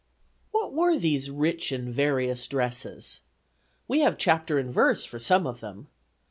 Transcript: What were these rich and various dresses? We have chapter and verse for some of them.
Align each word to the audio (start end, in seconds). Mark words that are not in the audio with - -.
What 0.49 0.73
were 0.73 0.97
these 0.97 1.29
rich 1.29 1.71
and 1.71 1.93
various 1.93 2.47
dresses? 2.47 3.19
We 3.87 3.99
have 3.99 4.17
chapter 4.17 4.57
and 4.57 4.73
verse 4.73 5.05
for 5.05 5.19
some 5.19 5.45
of 5.45 5.59
them. 5.59 5.89